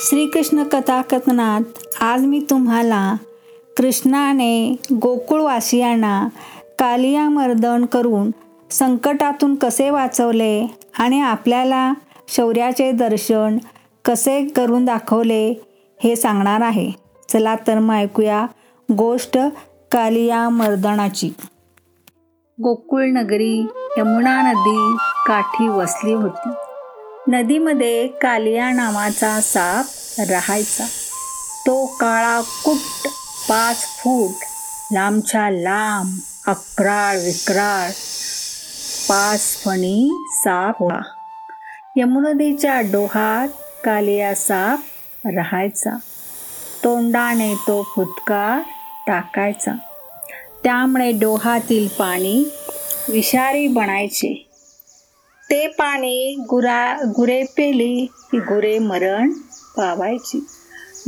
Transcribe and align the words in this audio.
श्रीकृष्ण 0.00 0.62
कथाकथनात 0.62 1.60
आज 2.02 2.24
मी 2.24 2.40
तुम्हाला 2.50 3.16
कृष्णाने 3.76 4.76
गोकुळवासियांना 4.92 6.28
कालियामर्दन 6.78 7.84
करून 7.84 8.30
संकटातून 8.70 9.54
कसे 9.54 9.90
वाचवले 9.90 10.66
आणि 10.98 11.20
आपल्याला 11.20 11.92
शौर्याचे 12.28 12.92
दर्शन 12.92 13.58
कसे 14.04 14.44
करून 14.46 14.84
दाखवले 14.84 15.62
हे 16.04 16.16
सांगणार 16.16 16.60
आहे. 16.60 16.92
चला 17.28 17.54
तर 17.54 17.78
मग 17.78 17.94
ऐकूया 17.94 18.46
गोष्ट 18.92 19.38
कालियामर्दनाची. 19.92 21.28
गोकुळ 22.62 23.04
नगरी 23.04 23.58
यमुना 23.98 24.52
नदी 24.52 24.96
काठी 25.26 25.68
वसली 25.68 26.12
होती. 26.12 26.48
नदीमध्ये 27.28 28.06
कालिया 28.06 28.70
नावाचा 28.70 29.40
साप 29.40 29.84
राहायचा. 30.30 30.84
तो 31.66 31.86
काळा 31.86 32.40
कुट्ट 32.40 33.08
पाच 33.48 33.76
फूट 33.76 34.34
लांबच्या 34.92 35.50
लांब 35.50 36.18
अक्राळ 36.46 37.16
विक्राळ 37.16 37.90
पाच 39.08 39.64
फणी 39.64 40.26
साप 40.30 40.82
होता. 40.82 41.02
यमुनदीच्या 41.96 42.80
डोहात 42.80 43.48
कालिया 43.84 44.34
साप 44.34 44.78
राहायचा. 45.24 45.96
तोंडाने 46.84 47.54
तो 47.54 47.92
फुटकार 47.96 48.58
टाकायचा. 49.06 49.72
त्यामुळे 50.64 51.12
डोहातील 51.12 51.88
पाणी 51.88 52.44
विषारी 53.08 53.68
बनायचे. 53.68 54.47
ते 55.50 55.66
पाणी 55.66 56.36
गुरा 56.50 56.96
गुरे 57.16 57.42
पेली 57.42 58.06
की 58.06 58.38
गुरे 58.38 58.78
मरण 58.78 59.30
पावायची. 59.76 60.46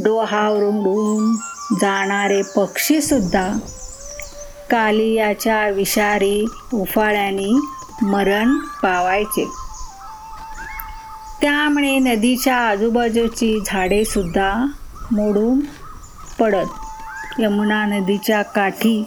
डोहा 0.05 0.49
उडून 0.49 1.37
जाणारे 1.81 2.43
पक्षीसुद्धा 2.57 3.59
कालियाच्या 4.71 5.69
विषारी 5.69 6.47
उफाळ्याने 6.75 7.61
मरण 8.03 8.59
पावायचे. 8.59 9.45
त्यामुळे 11.41 11.99
नदीच्या 11.99 12.57
आजूबाजूची 12.57 13.59
झाडे 13.67 14.05
सुद्धा 14.05 14.67
मोडून 15.13 15.61
पडत. 16.41 16.67
यमुना 17.39 17.85
नदीच्या 17.85 18.43
काठी 18.43 19.05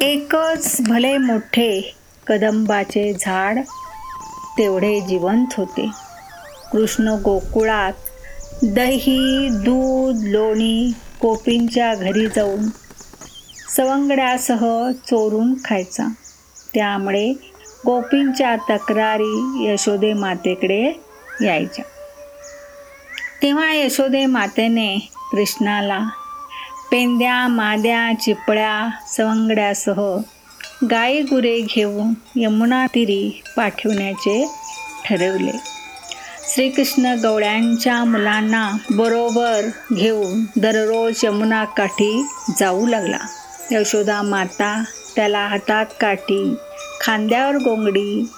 एकच 0.00 0.76
भले 0.88 1.18
मोठे 1.18 1.94
कदंबाचे 2.26 3.12
झाड 3.20 3.58
तेवढे 4.58 5.00
जिवंत 5.00 5.46
होते. 5.56 5.88
कृष्ण 6.72 7.08
गोकुळात 7.08 7.92
दही 8.62 9.48
दूध 9.50 10.16
लोणी 10.22 10.92
गोपींच्या 11.22 11.94
घरी 11.94 12.26
जाऊन 12.26 12.66
सवंगड्यासह 13.76 14.90
चोरून 14.90 15.54
खायचा. 15.64 16.12
त्यामुळे 16.74 17.32
गोपींच्या 17.86 18.56
तक्रारी 18.56 19.64
यशोदे 19.66 20.12
मातेकडे 20.12 21.00
यायच्या. 21.44 21.84
तेव्हा 23.42 23.74
यशोदे 23.74 24.26
मातेने 24.26 25.12
कृष्णाला 25.32 26.00
पेंद्या 26.90 27.48
माद्या 27.48 28.12
चिपळ्या 28.20 28.90
सवंगड्यासह 29.16 30.16
गाय 30.90 31.20
गुरे 31.20 31.60
घेऊन 31.60 32.14
यमुना 32.36 32.86
तिरी 32.86 33.42
पाठवण्याचे 33.56 34.48
ठरवले. 35.04 35.50
श्रीकृष्ण 36.54 37.14
गवळ्यांच्या 37.22 38.04
मुलांना 38.04 38.70
बरोबर 38.90 39.60
घेऊन 39.94 40.44
दररोज 40.56 41.24
यमुना 41.24 41.64
काठी 41.64 42.26
जाऊ 42.58 42.86
लागला. 42.86 43.18
यशोदा 43.70 44.22
माता 44.22 44.84
त्याला 45.16 45.46
हातात 45.46 45.86
काठी 46.00 46.54
खांद्यावर 47.00 47.54
गोंगडी 47.54 48.28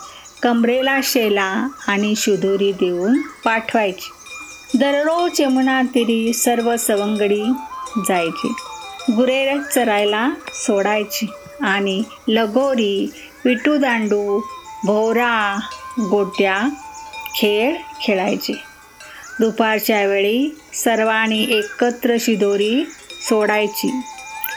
कमरेला 0.43 1.01
शेला 1.03 1.69
आणि 1.89 2.15
शुधोरी 2.17 2.73
देऊन 2.73 3.21
पाठवायची. 3.45 4.11
दररोज 4.79 5.41
यमुना 5.41 5.83
तिरी 5.83 6.33
सर्व 6.33 6.77
सवंगडी 6.77 7.43
जायची. 8.09 8.53
गुरे 9.11 9.53
चरायला 9.75 10.31
सोडायची. 10.55 11.27
आणि 11.65 12.03
लगोरी 12.29 13.11
विटूदांडू 13.45 14.41
भोवरा 14.85 15.61
गोट्या 16.11 16.63
खेळ 17.37 17.77
खेळायचे. 18.03 18.53
दुपारच्या 19.41 20.07
वेळी 20.07 20.61
सर्वांनी 20.75 21.47
एकत्र 21.51 22.17
शिदोरी 22.21 22.85
सोडायची. 23.29 23.91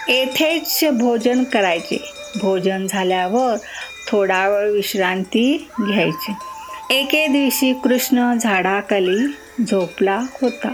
येथेच 0.09 0.83
भोजन 0.93 1.43
करायचे. 1.43 2.13
भोजन 2.41 2.87
झाल्यावर 2.89 3.55
थोडा 4.07 4.49
वेळ 4.49 4.71
विश्रांती 4.71 5.69
घ्यायची. 5.81 6.31
एके 6.89 7.27
दिवशी 7.27 7.73
कृष्ण 7.73 8.37
झाडाखाली 8.37 9.27
झोपला 9.63 10.21
होता. 10.41 10.73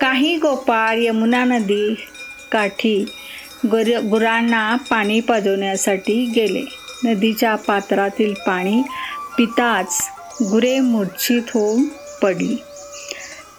काही 0.00 0.36
गोपाळ 0.36 0.96
यमुना 0.98 1.44
नदी 1.44 1.94
काठी 2.52 3.04
गुर 3.70 4.00
गुरांना 4.00 4.76
पाणी 4.76 5.20
पाजवण्यासाठी 5.20 6.32
गेले. 6.36 6.62
नदीच्या 7.04 7.54
पात्रातील 7.54 8.34
पाणी 8.34 8.82
पिताच 9.38 10.08
गुरे 10.42 10.80
मूर्छित 10.80 11.42
होऊन 11.54 11.84
पडली. 12.22 12.56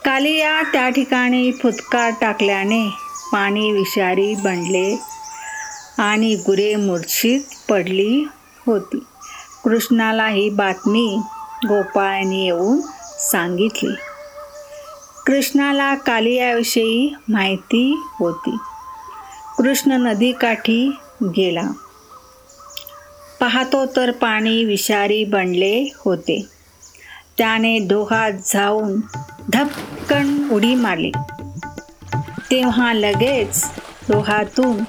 कालिया 0.04 0.62
त्या 0.62 0.88
ठिकाणी 0.88 1.52
फुतकार 1.52 2.10
टाकल्याने 2.20 2.88
पाणी 3.32 3.72
विषारी 3.72 4.34
बनले 4.34 5.00
आणि 5.98 6.34
गुरे 6.34 6.76
मूर्छित 6.76 7.40
पडली 7.70 8.24
होती. 8.66 8.98
कृष्णाला 9.64 10.28
ही 10.28 10.50
बातमी 10.50 11.18
गोपाळाने 11.68 12.44
येऊन 12.44 12.80
सांगितली. 13.18 13.94
कृष्णाला 15.26 15.94
कालियाविषयी 15.94 17.14
माहिती 17.28 18.02
होती. 18.18 18.56
कृष्ण 19.58 19.92
नदीकाठी 19.92 20.96
गेला. 21.24 21.72
पाहतो 23.40 23.86
तर 23.86 24.10
पाणी 24.10 24.64
विषारी 24.64 25.24
बनले 25.24 25.92
होते. 26.04 26.46
त्याने 27.38 27.78
डोहात 27.78 28.32
जाऊन 28.32 29.00
धपकन 29.52 30.48
उडी 30.50 30.74
मारली. 30.74 31.10
तेव्हा 32.50 32.92
लगेच 32.92 33.70
डोहातून 34.08 34.84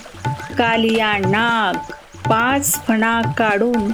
कालिया 0.57 1.17
नाग 1.17 1.91
पाच 2.29 2.85
फणा 2.87 3.21
काढून 3.21 3.91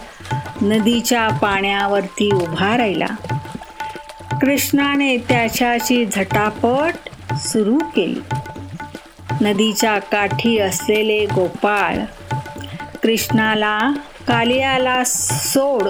नदीच्या 0.62 1.28
पाण्यावरती 1.28 2.34
उभा 2.34 2.78
राहिला. 2.78 3.08
कृष्णाने 4.42 5.18
त्याच्याची 5.18 6.06
झटापट 6.06 6.94
सुरू 7.36 7.78
केली. 7.96 8.22
नदीच्या 9.42 10.00
काठी 10.00 10.58
असलेले 10.60 11.26
गोपाळ. 11.26 11.98
कृष्णाला 13.04 13.80
कालियाला 14.28 15.04
सोड 15.06 15.84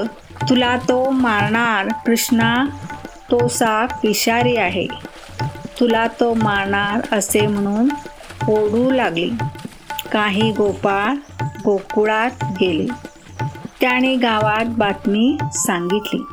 तुला 0.50 0.78
तो 0.78 1.09
मारणार. 1.09 1.88
कृष्णा 2.06 2.66
तो 3.31 3.47
साप 3.47 4.06
विषारी 4.06 4.56
आहे. 4.56 4.88
तुला 5.79 6.07
तो 6.19 6.34
मारणार 6.34 7.16
असे 7.16 7.47
म्हणून 7.47 7.89
ओढू 8.47 8.91
लागली. 8.91 9.31
काही 10.12 10.51
गोपाळ 10.51 11.16
गोकुळात 11.66 12.44
गेले. 12.62 12.88
त्याने 13.81 14.16
गावात 14.16 14.66
बातमी 14.66 15.38
सांगितली. 15.53 16.23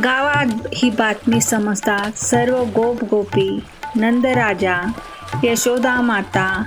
गावात 0.00 0.66
ही 0.74 0.90
बातमी 0.90 1.40
समजतात 1.40 2.18
सर्व 2.18 2.64
गोप 2.64 3.04
गोपी 3.04 3.58
नंदराजा 3.96 4.92
यशोदा 5.44 6.00
माता 6.00 6.64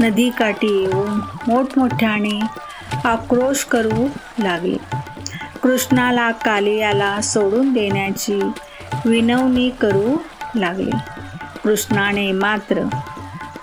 नदीकाठी 0.00 0.82
येऊन 0.82 1.20
मोठमोठ्याने 1.48 2.40
आक्रोश 3.04 3.64
करू 3.64 4.06
लागले. 4.38 4.76
कृष्णाला 5.62 6.30
कालियाला 6.30 7.20
सोडून 7.20 7.72
देण्याची 7.72 8.40
विनवणी 9.04 9.70
करू 9.70 10.16
लागले. 10.54 10.90
कृष्णाने 11.64 12.32
मात्र 12.32 12.82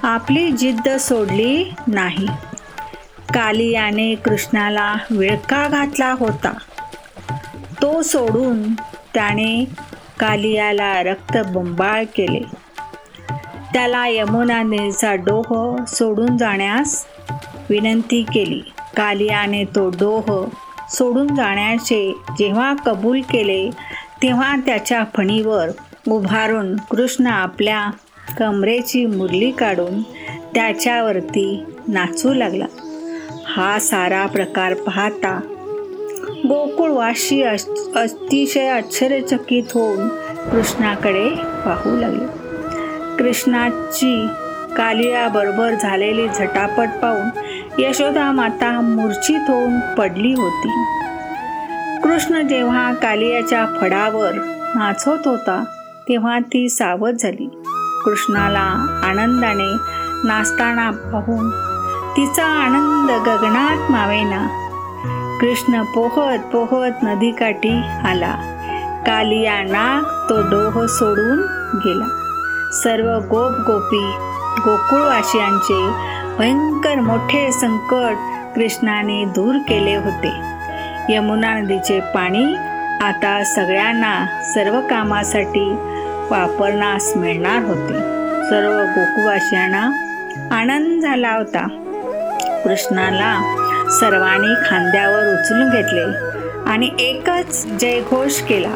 आपली 0.03 0.51
जिद्द 0.51 0.89
सोडली 0.89 1.74
नाही. 1.88 2.27
कालियाने 3.33 4.15
कृष्णाला 4.15 4.95
विळका 5.12 5.68
घातला 5.68 6.12
होता. 6.12 6.53
तो 7.81 8.01
सोडून 8.01 8.74
त्याने 9.13 9.65
कालियाला 10.19 11.03
रक्तबंबाळ 11.03 12.03
केले. 12.03 12.58
त्याला 13.74 14.07
यमुना 14.07 14.62
नदीचा 14.63 15.13
डोह 15.16 15.75
सोडून 15.88 16.38
जाण्यास 16.38 17.06
विनंती 17.69 18.21
केली. 18.24 18.60
कालियाने 18.98 19.63
तो 19.66 19.89
डोह 19.89 20.45
सोडून 20.89 21.36
जाण्याचे 21.36 22.12
जेव्हा 22.39 22.74
कबूल 22.86 23.21
केले 23.21 23.69
तेव्हा 24.21 24.56
त्याच्या 24.56 25.04
फणीवर 25.16 25.69
उभारून 26.07 26.75
कृष्ण 26.92 27.27
आपल्या 27.27 27.89
कमरेची 28.38 29.06
मुरली 29.06 29.51
काढून 29.51 30.01
त्याच्यावरती 30.54 31.63
नाचू 31.88 32.33
लागला. 32.33 32.66
हा 33.48 33.80
सारा 33.80 34.25
प्रकार 34.25 34.74
पाहता 34.74 35.39
गोकुळवाशी 36.50 37.42
अतिशय 37.44 38.68
आश्चर्यचकित 38.68 39.63
होऊन 39.74 40.07
कृष्णाकडे 40.51 41.30
पाहू 41.66 41.98
लागले. 41.98 42.49
कृष्णाची 43.19 44.27
कालियाबरोबर 44.77 45.74
झालेली 45.74 46.27
झटापट 46.27 46.88
पाहून 47.01 47.30
यशोदा 47.77 48.31
माता 48.31 48.81
मूर्छित 48.81 49.39
होऊन 49.48 49.80
पडली 49.80 50.33
होती. 50.33 50.83
कृष्ण 52.04 52.48
जेव्हा 52.48 52.94
कालियाच्या 52.94 53.66
फडावर 53.81 54.31
नाचत 54.75 55.27
होता 55.27 55.63
तेव्हा 56.10 56.39
ती 56.39 56.69
सावध 56.69 57.13
झाली. 57.13 57.50
कृष्णाला 58.06 59.01
आनंदाने 59.04 59.77
नाचताना 60.27 60.92
पाहून 60.92 61.50
तिचा 62.18 62.45
आनंद 62.45 63.30
गगनात 63.30 63.92
मावेना. 63.92 64.48
कृष्ण 65.42 65.83
पोहत 65.83 66.39
पोहत 66.39 66.92
नदीकाठी 67.04 67.81
आला. 68.06 68.36
कालिया 69.07 69.63
नाग 69.63 70.30
तो 70.30 70.42
डोह 70.42 70.86
सोडून 70.86 71.38
गेला. 71.75 72.19
सर्व 72.74 73.27
गोप 73.27 73.51
गोपी 73.51 74.13
गोकुळवासियांचे 74.62 75.89
भयंकर 76.38 76.95
मोठे 76.95 77.51
संकट 77.51 78.16
कृष्णाने 78.56 79.25
दूर 79.25 79.56
केले 79.56 79.95
होते. 79.95 80.31
यमुना 81.13 81.60
नदीचे 81.60 82.00
पाणी 82.00 82.56
आता 83.01 83.44
सगळ्यांना 83.56 84.25
सर्व 84.54 84.80
कामासाठी 84.89 85.71
वापरण्यास 86.31 87.13
मिळणार 87.16 87.63
होते. 87.63 87.94
सर्व 88.50 88.71
गोकुळवासियांना 88.71 89.83
आनंद 90.56 91.01
झाला 91.01 91.31
होता. 91.31 91.68
कृष्णाला 92.63 93.33
सर्वांनी 94.00 94.54
खांद्यावर 94.69 95.33
उचलून 95.33 95.69
घेतले 95.69 96.30
आणि 96.69 96.89
एकच 97.00 97.66
जयघोष 97.66 98.42
केला. 98.42 98.71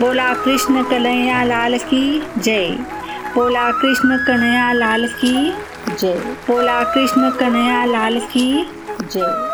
बोला 0.00 0.34
कृष्ण 0.34 0.82
कन्हैया 0.82 1.42
लाल 1.44 1.78
की 1.78 2.22
जय। 2.38 2.68
बोला 3.34 3.70
कृष्ण 3.70 4.16
कन्हैया 4.26 4.72
लाल 4.72 5.06
की 5.06 5.52
जय। 5.98 6.14
बोला 6.48 6.82
कृष्ण 6.84 7.30
कन्हैया 7.30 7.84
लाल 7.84 8.18
की 8.20 8.70
जय। 9.02 9.49